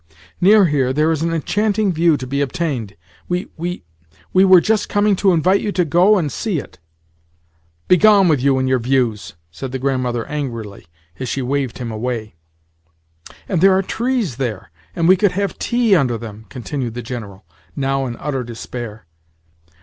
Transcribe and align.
Near 0.41 0.65
here 0.65 0.93
there 0.93 1.11
is 1.11 1.21
an 1.21 1.31
enchanting 1.31 1.93
view 1.93 2.17
to 2.17 2.25
be 2.25 2.41
obtained. 2.41 2.95
We 3.29 3.49
we 3.55 3.83
we 4.33 4.43
were 4.43 4.59
just 4.59 4.89
coming 4.89 5.15
to 5.17 5.31
invite 5.31 5.61
you 5.61 5.71
to 5.73 5.85
go 5.85 6.17
and 6.17 6.31
see 6.31 6.57
it." 6.57 6.79
"Begone 7.87 8.27
with 8.27 8.41
you 8.41 8.57
and 8.57 8.67
your 8.67 8.79
views!" 8.79 9.35
said 9.51 9.71
the 9.71 9.77
Grandmother 9.77 10.25
angrily 10.25 10.87
as 11.19 11.29
she 11.29 11.43
waved 11.43 11.77
him 11.77 11.91
away. 11.91 12.33
"And 13.47 13.61
there 13.61 13.73
are 13.77 13.83
trees 13.83 14.37
there, 14.37 14.71
and 14.95 15.07
we 15.07 15.15
could 15.17 15.33
have 15.33 15.59
tea 15.59 15.95
under 15.95 16.17
them," 16.17 16.47
continued 16.49 16.95
the 16.95 17.03
General—now 17.03 18.07
in 18.07 18.15
utter 18.15 18.43
despair. 18.43 19.05